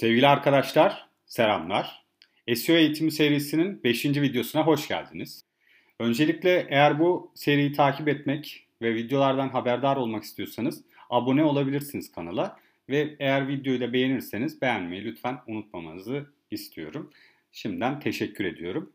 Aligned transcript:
Sevgili 0.00 0.26
arkadaşlar, 0.26 1.08
selamlar. 1.26 2.04
SEO 2.54 2.76
eğitimi 2.76 3.12
serisinin 3.12 3.82
5. 3.84 4.04
videosuna 4.04 4.66
hoş 4.66 4.88
geldiniz. 4.88 5.44
Öncelikle 5.98 6.66
eğer 6.70 6.98
bu 6.98 7.32
seriyi 7.34 7.72
takip 7.72 8.08
etmek 8.08 8.66
ve 8.82 8.94
videolardan 8.94 9.48
haberdar 9.48 9.96
olmak 9.96 10.22
istiyorsanız 10.22 10.84
abone 11.10 11.44
olabilirsiniz 11.44 12.12
kanala 12.12 12.56
ve 12.88 13.16
eğer 13.18 13.48
videoyu 13.48 13.80
da 13.80 13.92
beğenirseniz 13.92 14.62
beğenmeyi 14.62 15.04
lütfen 15.04 15.38
unutmamanızı 15.46 16.26
istiyorum. 16.50 17.12
Şimdiden 17.52 18.00
teşekkür 18.00 18.44
ediyorum. 18.44 18.92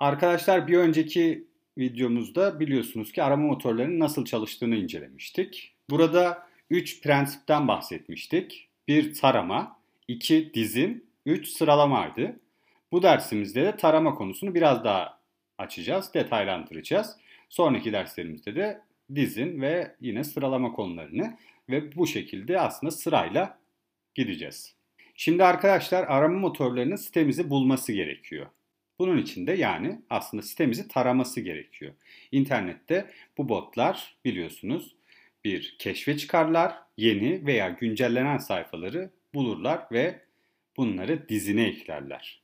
Arkadaşlar 0.00 0.68
bir 0.68 0.78
önceki 0.78 1.46
videomuzda 1.78 2.60
biliyorsunuz 2.60 3.12
ki 3.12 3.22
arama 3.22 3.46
motorlarının 3.46 4.00
nasıl 4.00 4.24
çalıştığını 4.24 4.76
incelemiştik. 4.76 5.74
Burada 5.90 6.48
3 6.70 7.02
prensipten 7.02 7.68
bahsetmiştik. 7.68 8.68
Bir 8.88 9.14
tarama, 9.14 9.76
2 10.08 10.54
dizin, 10.54 11.10
3 11.26 11.48
sıralamaydı. 11.48 12.40
Bu 12.92 13.02
dersimizde 13.02 13.64
de 13.64 13.76
tarama 13.76 14.14
konusunu 14.14 14.54
biraz 14.54 14.84
daha 14.84 15.20
açacağız, 15.58 16.14
detaylandıracağız. 16.14 17.16
Sonraki 17.48 17.92
derslerimizde 17.92 18.56
de 18.56 18.80
dizin 19.14 19.60
ve 19.60 19.96
yine 20.00 20.24
sıralama 20.24 20.72
konularını 20.72 21.36
ve 21.68 21.96
bu 21.96 22.06
şekilde 22.06 22.60
aslında 22.60 22.90
sırayla 22.90 23.58
gideceğiz. 24.14 24.76
Şimdi 25.14 25.44
arkadaşlar 25.44 26.04
arama 26.04 26.38
motorlarının 26.38 26.96
sitemizi 26.96 27.50
bulması 27.50 27.92
gerekiyor. 27.92 28.46
Bunun 28.98 29.18
için 29.18 29.46
de 29.46 29.52
yani 29.52 30.00
aslında 30.10 30.42
sitemizi 30.42 30.88
taraması 30.88 31.40
gerekiyor. 31.40 31.94
İnternette 32.32 33.10
bu 33.38 33.48
botlar 33.48 34.16
biliyorsunuz 34.24 34.96
bir 35.44 35.76
keşfe 35.78 36.16
çıkarlar, 36.16 36.74
yeni 36.96 37.46
veya 37.46 37.68
güncellenen 37.68 38.38
sayfaları 38.38 39.10
bulurlar 39.36 39.86
ve 39.92 40.20
bunları 40.76 41.28
dizine 41.28 41.62
eklerler. 41.62 42.42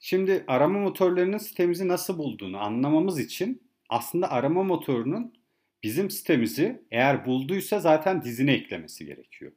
Şimdi 0.00 0.44
arama 0.48 0.78
motorlarının 0.78 1.38
sitemizi 1.38 1.88
nasıl 1.88 2.18
bulduğunu 2.18 2.58
anlamamız 2.58 3.20
için 3.20 3.62
aslında 3.88 4.30
arama 4.30 4.62
motorunun 4.62 5.34
bizim 5.82 6.10
sitemizi 6.10 6.82
eğer 6.90 7.26
bulduysa 7.26 7.80
zaten 7.80 8.22
dizine 8.22 8.52
eklemesi 8.52 9.06
gerekiyor. 9.06 9.52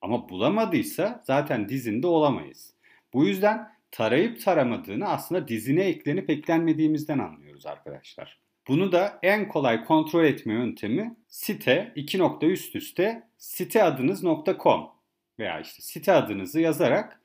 Ama 0.00 0.28
bulamadıysa 0.28 1.22
zaten 1.26 1.68
dizinde 1.68 2.06
olamayız. 2.06 2.74
Bu 3.12 3.26
yüzden 3.26 3.72
tarayıp 3.90 4.40
taramadığını 4.40 5.08
aslında 5.08 5.48
dizine 5.48 5.82
eklenip 5.82 6.30
eklenmediğimizden 6.30 7.18
anlıyoruz 7.18 7.66
arkadaşlar. 7.66 8.40
Bunu 8.68 8.92
da 8.92 9.18
en 9.22 9.48
kolay 9.48 9.84
kontrol 9.84 10.24
etme 10.24 10.52
yöntemi 10.52 11.16
site 11.28 11.92
2 11.96 12.18
nokta 12.18 12.46
üst 12.46 12.76
üste 12.76 13.28
siteadınız.com 13.38 14.99
veya 15.40 15.60
işte 15.60 15.82
site 15.82 16.12
adınızı 16.12 16.60
yazarak 16.60 17.20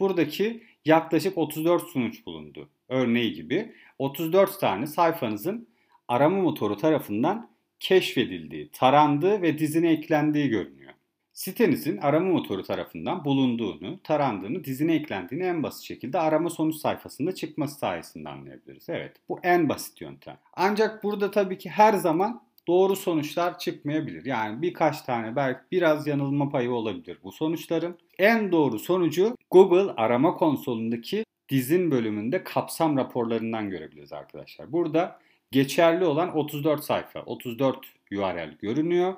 buradaki 0.00 0.62
yaklaşık 0.84 1.38
34 1.38 1.88
sonuç 1.88 2.26
bulundu. 2.26 2.68
Örneği 2.88 3.32
gibi 3.32 3.74
34 3.98 4.60
tane 4.60 4.86
sayfanızın 4.86 5.68
arama 6.08 6.42
motoru 6.42 6.76
tarafından 6.76 7.50
keşfedildiği, 7.80 8.70
tarandığı 8.72 9.42
ve 9.42 9.58
dizine 9.58 9.92
eklendiği 9.92 10.48
görünüyor. 10.48 10.92
Sitenizin 11.32 11.96
arama 11.96 12.32
motoru 12.32 12.62
tarafından 12.62 13.24
bulunduğunu, 13.24 14.02
tarandığını, 14.02 14.64
dizine 14.64 14.94
eklendiğini 14.94 15.44
en 15.44 15.62
basit 15.62 15.84
şekilde 15.84 16.18
arama 16.18 16.50
sonuç 16.50 16.76
sayfasında 16.76 17.34
çıkması 17.34 17.78
sayesinde 17.78 18.28
anlayabiliriz. 18.28 18.88
Evet, 18.88 19.16
bu 19.28 19.40
en 19.42 19.68
basit 19.68 20.00
yöntem. 20.00 20.38
Ancak 20.52 21.04
burada 21.04 21.30
tabii 21.30 21.58
ki 21.58 21.70
her 21.70 21.92
zaman 21.92 22.42
doğru 22.68 22.96
sonuçlar 22.96 23.58
çıkmayabilir. 23.58 24.24
Yani 24.24 24.62
birkaç 24.62 25.02
tane 25.02 25.36
belki 25.36 25.60
biraz 25.72 26.06
yanılma 26.06 26.48
payı 26.48 26.72
olabilir 26.72 27.18
bu 27.24 27.32
sonuçların. 27.32 27.98
En 28.18 28.52
doğru 28.52 28.78
sonucu 28.78 29.36
Google 29.50 29.92
arama 29.96 30.34
konsolundaki 30.34 31.24
dizin 31.48 31.90
bölümünde 31.90 32.44
kapsam 32.44 32.96
raporlarından 32.96 33.70
görebiliriz 33.70 34.12
arkadaşlar. 34.12 34.72
Burada 34.72 35.18
geçerli 35.50 36.04
olan 36.04 36.36
34 36.36 36.84
sayfa, 36.84 37.22
34 37.22 37.78
URL 38.12 38.54
görünüyor. 38.58 39.14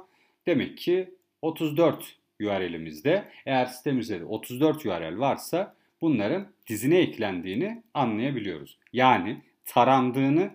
Demek 0.46 0.78
ki 0.78 1.14
34 1.42 2.16
URL'imizde 2.40 3.24
eğer 3.46 3.66
sitemizde 3.66 4.20
de 4.20 4.24
34 4.24 4.86
URL 4.86 5.18
varsa 5.18 5.74
bunların 6.00 6.46
dizine 6.66 6.98
eklendiğini 6.98 7.82
anlayabiliyoruz. 7.94 8.78
Yani 8.92 9.42
tarandığını 9.64 10.50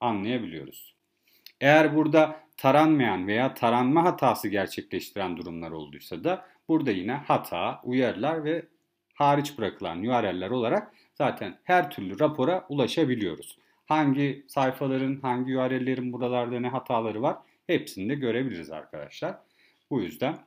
anlayabiliyoruz. 0.00 0.94
Eğer 1.60 1.96
burada 1.96 2.40
taranmayan 2.56 3.26
veya 3.26 3.54
taranma 3.54 4.04
hatası 4.04 4.48
gerçekleştiren 4.48 5.36
durumlar 5.36 5.70
olduysa 5.70 6.24
da 6.24 6.44
burada 6.68 6.90
yine 6.90 7.12
hata, 7.12 7.80
uyarılar 7.84 8.44
ve 8.44 8.66
hariç 9.14 9.58
bırakılan 9.58 9.98
URL'ler 9.98 10.50
olarak 10.50 10.92
zaten 11.14 11.58
her 11.64 11.90
türlü 11.90 12.20
rapora 12.20 12.66
ulaşabiliyoruz. 12.68 13.58
Hangi 13.86 14.44
sayfaların, 14.48 15.20
hangi 15.22 15.58
URL'lerin 15.58 16.12
buralarda 16.12 16.60
ne 16.60 16.68
hataları 16.68 17.22
var 17.22 17.36
hepsini 17.66 18.08
de 18.08 18.14
görebiliriz 18.14 18.70
arkadaşlar. 18.70 19.38
Bu 19.90 20.00
yüzden 20.00 20.38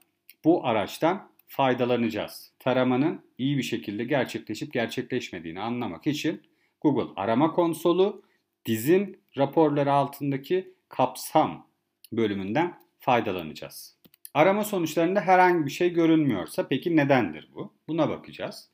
bu 0.44 0.68
araçtan 0.68 1.30
faydalanacağız. 1.48 2.52
Taramanın 2.60 3.22
iyi 3.38 3.58
bir 3.58 3.64
şekilde 3.64 4.04
gerçekleşip 4.04 4.74
gerçekleşmediğini 4.74 5.62
anlamak 5.62 6.08
için 6.08 6.42
Google 6.82 7.14
arama 7.16 7.52
konsolu 7.52 8.24
dizin 8.66 9.20
raporları 9.38 9.92
altındaki 9.94 10.74
kapsam 10.94 11.68
bölümünden 12.12 12.80
faydalanacağız. 13.00 13.98
Arama 14.34 14.64
sonuçlarında 14.64 15.22
herhangi 15.22 15.66
bir 15.66 15.72
şey 15.72 15.94
görünmüyorsa 15.94 16.68
peki 16.68 16.96
nedendir 16.96 17.50
bu? 17.56 17.74
Buna 17.88 18.10
bakacağız. 18.10 18.70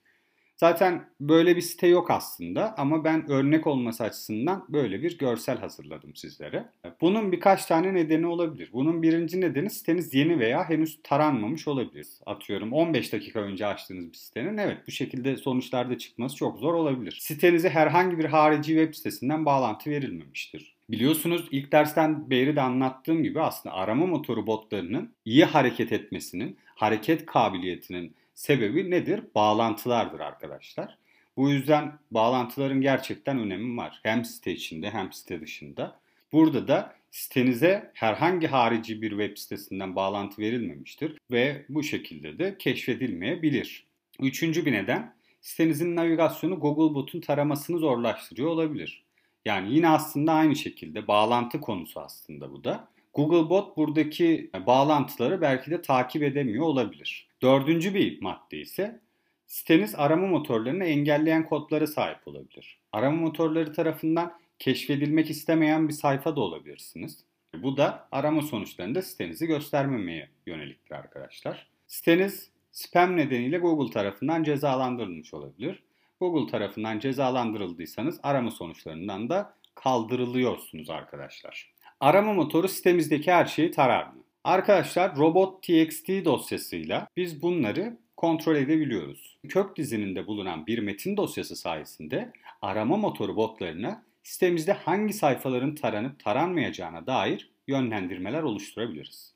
Zaten 0.55 1.09
böyle 1.19 1.55
bir 1.55 1.61
site 1.61 1.87
yok 1.87 2.11
aslında 2.11 2.77
ama 2.77 3.03
ben 3.03 3.29
örnek 3.29 3.67
olması 3.67 4.03
açısından 4.03 4.65
böyle 4.69 5.03
bir 5.03 5.17
görsel 5.17 5.57
hazırladım 5.57 6.15
sizlere. 6.15 6.69
Bunun 7.01 7.31
birkaç 7.31 7.65
tane 7.65 7.93
nedeni 7.93 8.27
olabilir. 8.27 8.69
Bunun 8.73 9.01
birinci 9.01 9.41
nedeni 9.41 9.69
siteniz 9.69 10.13
yeni 10.13 10.39
veya 10.39 10.69
henüz 10.69 10.99
taranmamış 11.03 11.67
olabilir. 11.67 12.07
Atıyorum 12.25 12.73
15 12.73 13.13
dakika 13.13 13.39
önce 13.39 13.65
açtığınız 13.65 14.11
bir 14.11 14.17
sitenin 14.17 14.57
evet 14.57 14.77
bu 14.87 14.91
şekilde 14.91 15.37
sonuçlarda 15.37 15.97
çıkması 15.97 16.35
çok 16.35 16.59
zor 16.59 16.73
olabilir. 16.73 17.17
Sitenize 17.21 17.69
herhangi 17.69 18.17
bir 18.17 18.25
harici 18.25 18.73
web 18.73 18.93
sitesinden 18.93 19.45
bağlantı 19.45 19.89
verilmemiştir. 19.89 20.78
Biliyorsunuz 20.89 21.47
ilk 21.51 21.71
dersten 21.71 22.29
beri 22.29 22.55
de 22.55 22.61
anlattığım 22.61 23.23
gibi 23.23 23.41
aslında 23.41 23.75
arama 23.75 24.05
motoru 24.05 24.47
botlarının 24.47 25.13
iyi 25.25 25.45
hareket 25.45 25.91
etmesinin, 25.91 26.57
hareket 26.75 27.25
kabiliyetinin 27.25 28.15
sebebi 28.33 28.91
nedir? 28.91 29.23
Bağlantılardır 29.35 30.19
arkadaşlar. 30.19 30.97
Bu 31.37 31.49
yüzden 31.49 31.99
bağlantıların 32.11 32.81
gerçekten 32.81 33.39
önemi 33.39 33.77
var. 33.77 33.99
Hem 34.03 34.25
site 34.25 34.51
içinde 34.51 34.89
hem 34.89 35.13
site 35.13 35.41
dışında. 35.41 35.99
Burada 36.31 36.67
da 36.67 36.95
sitenize 37.11 37.91
herhangi 37.93 38.47
harici 38.47 39.01
bir 39.01 39.09
web 39.09 39.37
sitesinden 39.37 39.95
bağlantı 39.95 40.41
verilmemiştir 40.41 41.17
ve 41.31 41.65
bu 41.69 41.83
şekilde 41.83 42.39
de 42.39 42.57
keşfedilmeyebilir. 42.57 43.87
Üçüncü 44.19 44.65
bir 44.65 44.71
neden 44.71 45.15
sitenizin 45.41 45.95
navigasyonu 45.95 46.59
Googlebot'un 46.59 47.21
taramasını 47.21 47.77
zorlaştırıyor 47.79 48.49
olabilir. 48.49 49.08
Yani 49.45 49.75
yine 49.75 49.89
aslında 49.89 50.33
aynı 50.33 50.55
şekilde 50.55 51.07
bağlantı 51.07 51.61
konusu 51.61 51.99
aslında 51.99 52.51
bu 52.51 52.63
da. 52.63 52.87
Googlebot 53.13 53.77
buradaki 53.77 54.51
bağlantıları 54.67 55.41
belki 55.41 55.71
de 55.71 55.81
takip 55.81 56.23
edemiyor 56.23 56.65
olabilir. 56.65 57.27
Dördüncü 57.41 57.93
bir 57.93 58.21
madde 58.21 58.57
ise 58.57 58.99
siteniz 59.45 59.95
arama 59.95 60.27
motorlarını 60.27 60.83
engelleyen 60.83 61.45
kodlara 61.45 61.87
sahip 61.87 62.27
olabilir. 62.27 62.79
Arama 62.91 63.21
motorları 63.21 63.73
tarafından 63.73 64.33
keşfedilmek 64.59 65.29
istemeyen 65.29 65.87
bir 65.87 65.93
sayfa 65.93 66.35
da 66.35 66.41
olabilirsiniz. 66.41 67.25
Bu 67.55 67.77
da 67.77 68.07
arama 68.11 68.41
sonuçlarında 68.41 69.01
sitenizi 69.01 69.47
göstermemeye 69.47 70.29
yöneliktir 70.45 70.95
arkadaşlar. 70.95 71.67
Siteniz 71.87 72.51
spam 72.71 73.17
nedeniyle 73.17 73.57
Google 73.57 73.93
tarafından 73.93 74.43
cezalandırılmış 74.43 75.33
olabilir. 75.33 75.83
Google 76.19 76.51
tarafından 76.51 76.99
cezalandırıldıysanız 76.99 78.19
arama 78.23 78.51
sonuçlarından 78.51 79.29
da 79.29 79.53
kaldırılıyorsunuz 79.75 80.89
arkadaşlar. 80.89 81.73
Arama 81.99 82.33
motoru 82.33 82.67
sitemizdeki 82.67 83.31
her 83.31 83.45
şeyi 83.45 83.71
tarar 83.71 84.07
mı? 84.07 84.23
Arkadaşlar 84.43 85.17
robot.txt 85.17 86.09
dosyasıyla 86.25 87.07
biz 87.17 87.41
bunları 87.41 87.97
kontrol 88.17 88.55
edebiliyoruz. 88.55 89.37
Kök 89.49 89.77
dizininde 89.77 90.27
bulunan 90.27 90.67
bir 90.67 90.79
metin 90.79 91.17
dosyası 91.17 91.55
sayesinde 91.55 92.33
arama 92.61 92.97
motoru 92.97 93.35
botlarına 93.35 94.03
sitemizde 94.23 94.73
hangi 94.73 95.13
sayfaların 95.13 95.75
taranıp 95.75 96.23
taranmayacağına 96.23 97.07
dair 97.07 97.51
yönlendirmeler 97.67 98.43
oluşturabiliriz. 98.43 99.33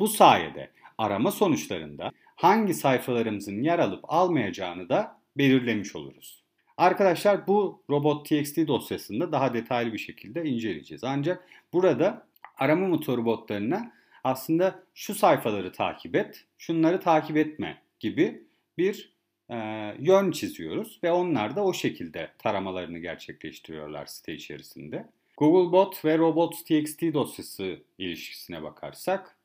Bu 0.00 0.08
sayede 0.08 0.70
arama 0.98 1.30
sonuçlarında 1.30 2.10
hangi 2.36 2.74
sayfalarımızın 2.74 3.62
yer 3.62 3.78
alıp 3.78 4.04
almayacağını 4.12 4.88
da 4.88 5.19
belirlemiş 5.38 5.96
oluruz. 5.96 6.44
Arkadaşlar 6.76 7.46
bu 7.46 7.82
robot.txt 7.90 8.56
dosyasında 8.56 9.32
daha 9.32 9.54
detaylı 9.54 9.92
bir 9.92 9.98
şekilde 9.98 10.44
inceleyeceğiz. 10.44 11.04
Ancak 11.04 11.48
burada 11.72 12.26
arama 12.58 12.88
motoru 12.88 13.24
botlarına 13.24 13.92
aslında 14.24 14.82
şu 14.94 15.14
sayfaları 15.14 15.72
takip 15.72 16.16
et, 16.16 16.44
şunları 16.58 17.00
takip 17.00 17.36
etme 17.36 17.82
gibi 18.00 18.44
bir 18.78 19.12
e, 19.48 19.56
yön 19.98 20.30
çiziyoruz 20.30 21.00
ve 21.04 21.12
onlar 21.12 21.56
da 21.56 21.64
o 21.64 21.72
şekilde 21.72 22.30
taramalarını 22.38 22.98
gerçekleştiriyorlar 22.98 24.06
site 24.06 24.34
içerisinde. 24.34 25.06
Googlebot 25.36 26.04
ve 26.04 26.18
robots.txt 26.18 27.02
dosyası 27.02 27.78
ilişkisine 27.98 28.62
bakarsak, 28.62 29.36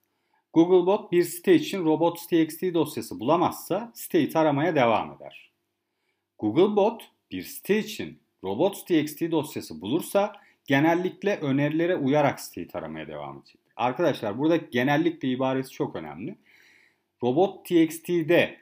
Googlebot 0.54 1.12
bir 1.12 1.24
site 1.24 1.56
için 1.56 1.86
robots.txt 1.86 2.74
dosyası 2.74 3.20
bulamazsa 3.20 3.92
siteyi 3.96 4.30
taramaya 4.30 4.76
devam 4.76 5.14
eder. 5.14 5.55
Googlebot 6.40 7.12
bir 7.32 7.44
site 7.44 7.80
için 7.80 8.20
robots.txt 8.44 9.22
dosyası 9.32 9.82
bulursa 9.82 10.34
genellikle 10.66 11.38
önerilere 11.38 11.96
uyarak 11.96 12.40
siteyi 12.40 12.68
taramaya 12.68 13.08
devam 13.08 13.38
edecek. 13.38 13.62
Arkadaşlar 13.76 14.38
burada 14.38 14.56
genellikle 14.56 15.28
ibaresi 15.28 15.72
çok 15.72 15.96
önemli. 15.96 16.36
Robot.txt'de 17.24 18.58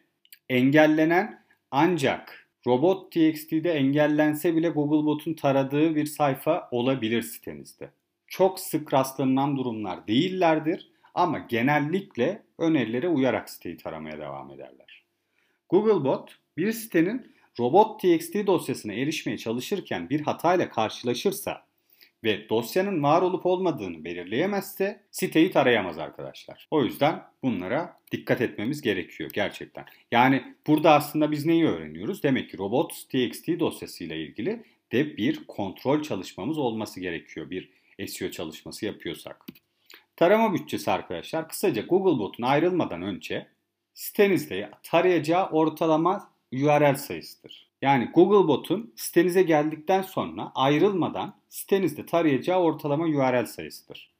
engellenen 0.49 1.43
ancak 1.71 2.47
Robot.txt'de 2.67 3.71
engellense 3.71 4.55
bile 4.55 4.69
Googlebot'un 4.69 5.33
taradığı 5.33 5.95
bir 5.95 6.05
sayfa 6.05 6.67
olabilir 6.71 7.21
sitenizde. 7.21 7.89
Çok 8.27 8.59
sık 8.59 8.93
rastlanılan 8.93 9.57
durumlar 9.57 10.07
değillerdir 10.07 10.91
ama 11.13 11.39
genellikle 11.39 12.43
önerilere 12.57 13.07
uyarak 13.07 13.49
siteyi 13.49 13.77
taramaya 13.77 14.17
devam 14.17 14.51
ederler. 14.51 15.03
Googlebot 15.69 16.37
bir 16.57 16.71
sitenin 16.71 17.32
robot.txt 17.59 18.47
dosyasına 18.47 18.93
erişmeye 18.93 19.37
çalışırken 19.37 20.09
bir 20.09 20.21
hatayla 20.21 20.69
karşılaşırsa 20.69 21.65
ve 22.23 22.49
dosyanın 22.49 23.03
var 23.03 23.21
olup 23.21 23.45
olmadığını 23.45 24.03
belirleyemezse 24.03 25.03
siteyi 25.11 25.51
tarayamaz 25.51 25.97
arkadaşlar. 25.97 26.67
O 26.71 26.83
yüzden 26.83 27.23
bunlara 27.43 27.99
dikkat 28.11 28.41
etmemiz 28.41 28.81
gerekiyor 28.81 29.29
gerçekten. 29.33 29.85
Yani 30.11 30.43
burada 30.67 30.91
aslında 30.91 31.31
biz 31.31 31.45
neyi 31.45 31.65
öğreniyoruz? 31.65 32.23
Demek 32.23 32.49
ki 32.49 32.57
robots.txt 32.57 33.47
dosyasıyla 33.59 34.15
ilgili 34.15 34.63
de 34.91 35.17
bir 35.17 35.47
kontrol 35.47 36.01
çalışmamız 36.01 36.57
olması 36.57 36.99
gerekiyor. 36.99 37.49
Bir 37.49 37.69
SEO 38.07 38.31
çalışması 38.31 38.85
yapıyorsak. 38.85 39.45
Tarama 40.15 40.53
bütçesi 40.53 40.91
arkadaşlar 40.91 41.49
kısaca 41.49 41.81
Googlebot'un 41.81 42.43
ayrılmadan 42.43 43.01
önce 43.01 43.47
sitenizde 43.93 44.71
tarayacağı 44.83 45.49
ortalama 45.49 46.32
URL 46.53 46.95
sayısıdır. 46.95 47.67
Yani 47.81 48.09
Googlebot'un 48.13 48.93
sitenize 48.95 49.41
geldikten 49.41 50.01
sonra 50.01 50.51
ayrılmadan 50.55 51.35
sitenizde 51.49 52.05
tarayacağı 52.05 52.59
ortalama 52.59 53.05
URL 53.05 53.45
sayısıdır. 53.45 54.13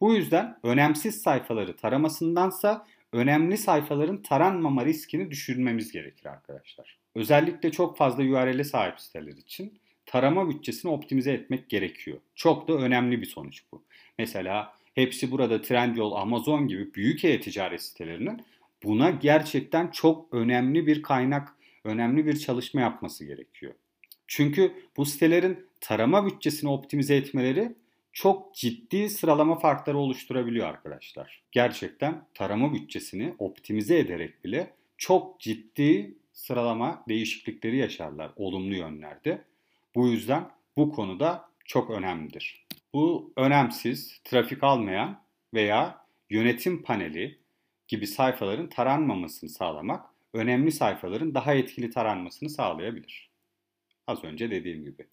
Bu 0.00 0.14
yüzden 0.14 0.58
önemsiz 0.62 1.22
sayfaları 1.22 1.76
taramasındansa 1.76 2.86
önemli 3.12 3.58
sayfaların 3.58 4.22
taranmama 4.22 4.84
riskini 4.84 5.30
düşürmemiz 5.30 5.92
gerekir 5.92 6.26
arkadaşlar. 6.26 6.98
Özellikle 7.14 7.72
çok 7.72 7.96
fazla 7.96 8.22
URL'e 8.22 8.64
sahip 8.64 9.00
siteler 9.00 9.32
için 9.32 9.80
tarama 10.06 10.50
bütçesini 10.50 10.90
optimize 10.90 11.32
etmek 11.32 11.68
gerekiyor. 11.68 12.18
Çok 12.34 12.68
da 12.68 12.72
önemli 12.72 13.20
bir 13.20 13.26
sonuç 13.26 13.62
bu. 13.72 13.82
Mesela 14.18 14.74
hepsi 14.94 15.30
burada 15.30 15.62
Trendyol, 15.62 16.12
Amazon 16.12 16.68
gibi 16.68 16.94
büyük 16.94 17.24
e-ticaret 17.24 17.82
sitelerinin 17.82 18.44
buna 18.82 19.10
gerçekten 19.10 19.88
çok 19.88 20.34
önemli 20.34 20.86
bir 20.86 21.02
kaynak 21.02 21.48
önemli 21.84 22.26
bir 22.26 22.38
çalışma 22.38 22.80
yapması 22.80 23.24
gerekiyor. 23.24 23.74
Çünkü 24.26 24.72
bu 24.96 25.04
sitelerin 25.04 25.66
tarama 25.80 26.26
bütçesini 26.26 26.70
optimize 26.70 27.16
etmeleri 27.16 27.74
çok 28.12 28.54
ciddi 28.54 29.10
sıralama 29.10 29.58
farkları 29.58 29.98
oluşturabiliyor 29.98 30.66
arkadaşlar. 30.66 31.42
Gerçekten 31.52 32.24
tarama 32.34 32.74
bütçesini 32.74 33.34
optimize 33.38 33.98
ederek 33.98 34.44
bile 34.44 34.74
çok 34.98 35.40
ciddi 35.40 36.14
sıralama 36.32 37.04
değişiklikleri 37.08 37.76
yaşarlar 37.76 38.32
olumlu 38.36 38.74
yönlerde. 38.74 39.44
Bu 39.94 40.08
yüzden 40.08 40.50
bu 40.76 40.92
konuda 40.92 41.48
çok 41.64 41.90
önemlidir. 41.90 42.66
Bu 42.94 43.32
önemsiz, 43.36 44.20
trafik 44.24 44.64
almayan 44.64 45.22
veya 45.54 46.04
yönetim 46.30 46.82
paneli 46.82 47.38
gibi 47.88 48.06
sayfaların 48.06 48.68
taranmamasını 48.68 49.50
sağlamak 49.50 50.09
önemli 50.34 50.72
sayfaların 50.72 51.34
daha 51.34 51.54
etkili 51.54 51.90
taranmasını 51.90 52.50
sağlayabilir. 52.50 53.30
Az 54.06 54.24
önce 54.24 54.50
dediğim 54.50 54.84
gibi. 54.84 55.06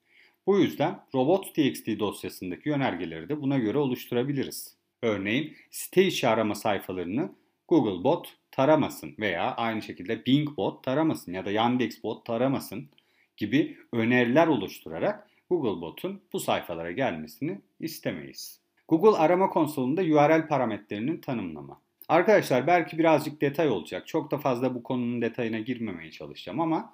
Bu 0.48 0.60
yüzden 0.60 1.00
robots.txt 1.16 2.00
dosyasındaki 2.00 2.70
yönergeleri 2.70 3.30
de 3.30 3.42
buna 3.42 3.58
göre 3.58 3.78
oluşturabiliriz. 3.78 4.78
Örneğin 5.02 5.56
site 5.72 6.04
içi 6.04 6.28
arama 6.28 6.56
sayfalarını 6.56 7.36
Googlebot 7.68 8.38
taramasın 8.52 9.16
veya 9.20 9.56
aynı 9.56 9.82
şekilde 9.82 10.26
Bingbot 10.26 10.84
taramasın 10.84 11.34
ya 11.34 11.46
da 11.46 11.52
Yandexbot 11.52 12.26
taramasın 12.26 12.90
gibi 13.38 13.78
öneriler 13.94 14.48
oluşturarak 14.48 15.30
Googlebot'un 15.50 16.22
bu 16.34 16.40
sayfalara 16.40 16.92
gelmesini 16.92 17.62
istemeyiz. 17.80 18.62
Google 18.88 19.18
arama 19.18 19.50
konsolunda 19.50 20.02
URL 20.02 20.48
parametrelerinin 20.48 21.22
tanımlama. 21.22 21.82
Arkadaşlar 22.08 22.68
belki 22.68 22.98
birazcık 22.98 23.42
detay 23.42 23.70
olacak. 23.70 24.08
Çok 24.08 24.32
da 24.32 24.38
fazla 24.38 24.76
bu 24.76 24.84
konunun 24.84 25.22
detayına 25.22 25.60
girmemeye 25.60 26.12
çalışacağım 26.12 26.60
ama 26.60 26.94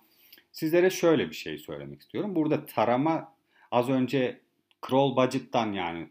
sizlere 0.52 0.90
şöyle 0.90 1.30
bir 1.30 1.36
şey 1.36 1.58
söylemek 1.58 2.02
istiyorum. 2.02 2.36
Burada 2.36 2.66
tarama 2.66 3.34
az 3.72 3.90
önce 3.90 4.40
crawl 4.88 5.16
budget'tan 5.16 5.74
yani 5.74 6.08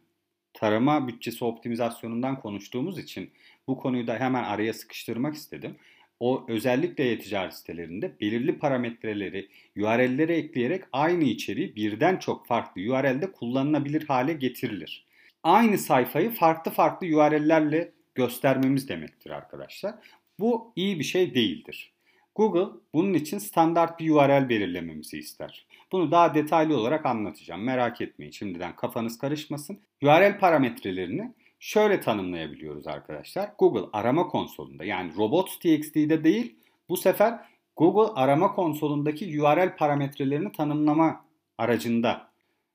tarama 0.54 1.08
bütçesi 1.08 1.44
optimizasyonundan 1.44 2.40
konuştuğumuz 2.40 2.98
için 2.98 3.30
bu 3.68 3.78
konuyu 3.78 4.06
da 4.06 4.16
hemen 4.16 4.44
araya 4.44 4.74
sıkıştırmak 4.74 5.34
istedim. 5.34 5.76
O 6.20 6.44
özellikle 6.48 7.10
e-ticaret 7.10 7.54
sitelerinde 7.54 8.20
belirli 8.20 8.58
parametreleri 8.58 9.48
URL'lere 9.76 10.36
ekleyerek 10.36 10.84
aynı 10.92 11.24
içeriği 11.24 11.76
birden 11.76 12.16
çok 12.16 12.46
farklı 12.46 12.82
URL'de 12.82 13.32
kullanılabilir 13.32 14.06
hale 14.08 14.32
getirilir. 14.32 15.06
Aynı 15.42 15.78
sayfayı 15.78 16.30
farklı 16.30 16.70
farklı 16.70 17.06
URL'lerle 17.06 17.92
göstermemiz 18.14 18.88
demektir 18.88 19.30
arkadaşlar. 19.30 19.94
Bu 20.38 20.72
iyi 20.76 20.98
bir 20.98 21.04
şey 21.04 21.34
değildir. 21.34 21.92
Google 22.34 22.78
bunun 22.94 23.14
için 23.14 23.38
standart 23.38 24.00
bir 24.00 24.10
URL 24.10 24.48
belirlememizi 24.48 25.18
ister. 25.18 25.66
Bunu 25.92 26.10
daha 26.10 26.34
detaylı 26.34 26.76
olarak 26.76 27.06
anlatacağım. 27.06 27.64
Merak 27.64 28.00
etmeyin 28.00 28.32
şimdiden 28.32 28.76
kafanız 28.76 29.18
karışmasın. 29.18 29.80
URL 30.02 30.38
parametrelerini 30.38 31.32
şöyle 31.60 32.00
tanımlayabiliyoruz 32.00 32.86
arkadaşlar. 32.86 33.50
Google 33.58 33.88
arama 33.92 34.28
konsolunda 34.28 34.84
yani 34.84 35.16
robots.txt'de 35.16 36.24
değil 36.24 36.56
bu 36.88 36.96
sefer 36.96 37.40
Google 37.76 38.12
arama 38.14 38.54
konsolundaki 38.54 39.42
URL 39.42 39.76
parametrelerini 39.76 40.52
tanımlama 40.52 41.24
aracında 41.58 42.32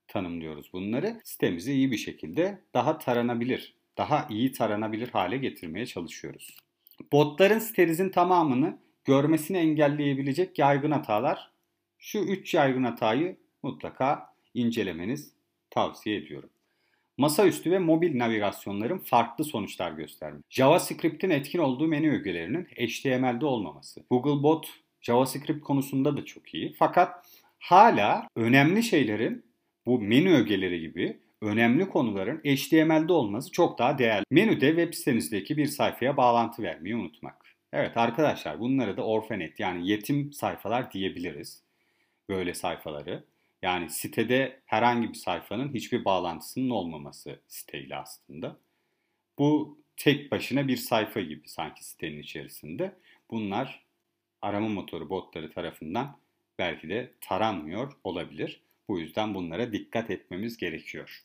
tanımlıyoruz 0.08 0.74
bunları. 0.74 1.22
Sitemizi 1.24 1.74
iyi 1.74 1.92
bir 1.92 1.98
şekilde 1.98 2.62
daha 2.74 2.98
taranabilir 2.98 3.77
daha 3.98 4.28
iyi 4.30 4.52
taranabilir 4.52 5.10
hale 5.10 5.38
getirmeye 5.38 5.86
çalışıyoruz. 5.86 6.58
Botların 7.12 7.60
sitenizin 7.60 8.10
tamamını 8.10 8.78
görmesini 9.06 9.58
engelleyebilecek 9.58 10.60
yaygın 10.60 10.92
hatalar. 10.92 11.52
Şu 12.00 12.20
3 12.20 12.54
yaygın 12.54 12.84
hatayı 12.84 13.38
mutlaka 13.64 14.34
incelemeniz 14.54 15.34
tavsiye 15.70 16.18
ediyorum. 16.18 16.50
Masaüstü 17.18 17.72
ve 17.72 17.80
mobil 17.80 18.18
navigasyonların 18.20 18.98
farklı 18.98 19.44
sonuçlar 19.44 19.92
göstermiş. 19.92 20.44
JavaScript'in 20.50 21.30
etkin 21.30 21.60
olduğu 21.60 21.88
menü 21.88 22.12
ögelerinin 22.12 22.66
HTML'de 22.66 23.46
olmaması. 23.46 24.04
Googlebot 24.10 24.70
JavaScript 25.02 25.64
konusunda 25.64 26.18
da 26.18 26.26
çok 26.26 26.54
iyi. 26.54 26.74
Fakat 26.74 27.26
hala 27.60 28.28
önemli 28.36 28.84
şeylerin 28.84 29.46
bu 29.86 30.00
menü 30.00 30.34
ögeleri 30.34 30.80
gibi 30.82 31.18
önemli 31.42 31.90
konuların 31.90 32.38
HTML'de 32.38 33.14
olması 33.14 33.52
çok 33.52 33.80
daha 33.80 33.98
değerli. 33.98 34.26
Menüde 34.32 34.68
web 34.68 34.94
sitenizdeki 34.94 35.58
bir 35.58 35.66
sayfaya 35.66 36.18
bağlantı 36.18 36.64
vermeyi 36.64 36.96
unutmak. 36.96 37.48
Evet 37.74 37.98
arkadaşlar 37.98 38.60
bunları 38.60 38.98
da 38.98 39.04
orfanet 39.04 39.60
yani 39.60 39.90
yetim 39.90 40.34
sayfalar 40.34 40.92
diyebiliriz. 40.92 41.64
Böyle 42.30 42.54
sayfaları. 42.54 43.24
Yani 43.62 43.90
sitede 43.90 44.60
herhangi 44.66 45.10
bir 45.10 45.14
sayfanın 45.14 45.74
hiçbir 45.74 46.06
bağlantısının 46.06 46.70
olmaması 46.70 47.40
siteyle 47.48 47.96
aslında. 47.96 48.58
Bu 49.40 49.80
tek 49.98 50.32
başına 50.32 50.68
bir 50.68 50.78
sayfa 50.78 51.22
gibi 51.22 51.50
sanki 51.50 51.86
sitenin 51.86 52.20
içerisinde. 52.20 52.96
Bunlar 53.32 53.86
arama 54.42 54.68
motoru 54.68 55.10
botları 55.10 55.52
tarafından 55.52 56.18
belki 56.60 56.90
de 56.90 57.14
taranmıyor 57.22 57.94
olabilir. 58.04 58.62
Bu 58.90 59.00
yüzden 59.00 59.34
bunlara 59.34 59.72
dikkat 59.72 60.10
etmemiz 60.10 60.58
gerekiyor. 60.58 61.22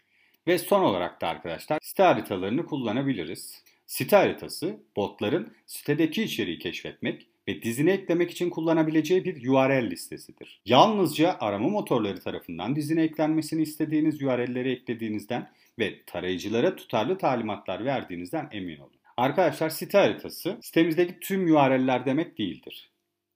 Ve 0.46 0.58
son 0.58 0.82
olarak 0.82 1.20
da 1.20 1.28
arkadaşlar 1.28 1.78
site 1.82 2.02
haritalarını 2.02 2.66
kullanabiliriz. 2.66 3.64
Site 3.86 4.16
haritası 4.16 4.80
botların 4.96 5.56
sitedeki 5.66 6.22
içeriği 6.22 6.58
keşfetmek 6.58 7.28
ve 7.48 7.62
dizine 7.62 7.92
eklemek 7.92 8.30
için 8.30 8.50
kullanabileceği 8.50 9.24
bir 9.24 9.48
URL 9.48 9.90
listesidir. 9.90 10.62
Yalnızca 10.64 11.36
arama 11.40 11.68
motorları 11.68 12.20
tarafından 12.20 12.76
dizine 12.76 13.02
eklenmesini 13.02 13.62
istediğiniz 13.62 14.22
URL'leri 14.22 14.72
eklediğinizden 14.72 15.52
ve 15.78 16.04
tarayıcılara 16.06 16.76
tutarlı 16.76 17.18
talimatlar 17.18 17.84
verdiğinizden 17.84 18.48
emin 18.52 18.78
olun. 18.78 19.00
Arkadaşlar 19.16 19.70
site 19.70 19.98
haritası 19.98 20.58
sitemizdeki 20.62 21.20
tüm 21.20 21.54
URL'ler 21.54 22.06
demek 22.06 22.38
değildir 22.38 22.92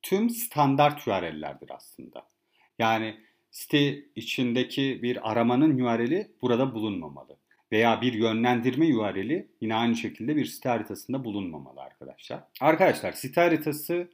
tüm 0.07 0.31
standart 0.31 1.09
URL'lerdir 1.09 1.71
aslında. 1.71 2.29
Yani 2.79 3.21
site 3.57 4.05
içindeki 4.17 5.03
bir 5.03 5.31
aramanın 5.31 5.79
URL'i 5.79 6.31
burada 6.43 6.75
bulunmamalı. 6.75 7.37
Veya 7.73 8.01
bir 8.01 8.13
yönlendirme 8.13 8.97
URL'i 8.97 9.49
yine 9.61 9.75
aynı 9.75 9.97
şekilde 9.97 10.37
bir 10.37 10.45
site 10.45 10.69
haritasında 10.69 11.25
bulunmamalı 11.25 11.81
arkadaşlar. 11.81 12.41
Arkadaşlar 12.61 13.13
site 13.13 13.41
haritası 13.41 14.11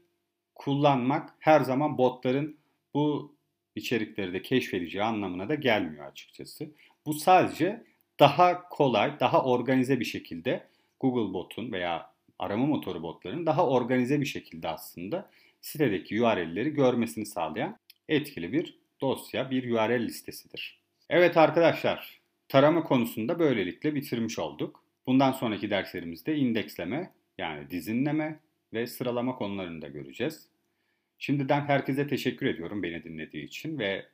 kullanmak 0.55 1.35
her 1.39 1.61
zaman 1.61 1.99
botların 1.99 2.57
bu 2.95 3.35
içerikleri 3.75 4.33
de 4.33 4.43
keşfedeceği 4.43 5.05
anlamına 5.05 5.49
da 5.49 5.55
gelmiyor 5.55 6.07
açıkçası. 6.07 6.71
Bu 7.07 7.15
sadece 7.15 7.85
daha 8.21 8.69
kolay, 8.69 9.21
daha 9.21 9.45
organize 9.45 10.01
bir 10.01 10.05
şekilde 10.05 10.67
Google 11.01 11.35
botun 11.35 11.73
veya 11.73 12.13
arama 12.39 12.67
motoru 12.67 13.03
botlarının 13.03 13.47
daha 13.47 13.69
organize 13.69 14.21
bir 14.21 14.27
şekilde 14.27 14.69
aslında 14.69 15.31
sitedeki 15.61 16.23
URL'leri 16.23 16.71
görmesini 16.71 17.27
sağlayan 17.27 17.79
etkili 18.09 18.53
bir 18.53 18.82
dosya, 19.03 19.51
bir 19.51 19.71
URL 19.71 20.07
listesidir. 20.07 20.83
Evet 21.11 21.37
arkadaşlar, 21.37 22.21
tarama 22.49 22.83
konusunda 22.83 23.39
böylelikle 23.39 23.95
bitirmiş 23.95 24.39
olduk. 24.39 24.85
Bundan 25.07 25.33
sonraki 25.33 25.71
derslerimizde 25.71 26.37
indeksleme 26.37 27.13
yani 27.39 27.71
dizinleme 27.71 28.41
ve 28.73 28.87
sıralama 28.87 29.37
konularını 29.37 29.83
da 29.83 29.89
göreceğiz. 29.89 30.49
Şimdiden 31.19 31.61
herkese 31.61 32.07
teşekkür 32.07 32.47
ediyorum 32.47 32.83
beni 32.83 33.05
dinlediği 33.05 33.45
için 33.45 33.79
ve 33.79 34.07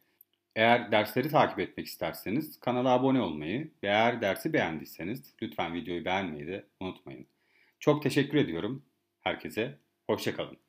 eğer 0.57 0.93
dersleri 0.93 1.29
takip 1.29 1.59
etmek 1.59 1.87
isterseniz 1.87 2.61
kanala 2.61 2.91
abone 2.91 3.21
olmayı 3.21 3.71
ve 3.83 3.87
eğer 3.87 4.21
dersi 4.21 4.53
beğendiyseniz 4.53 5.35
lütfen 5.43 5.75
videoyu 5.75 6.05
beğenmeyi 6.05 6.47
de 6.47 6.65
unutmayın. 6.81 7.27
Çok 7.81 8.03
teşekkür 8.03 8.39
ediyorum 8.39 8.83
herkese. 9.21 9.79
Hoşçakalın. 10.07 10.68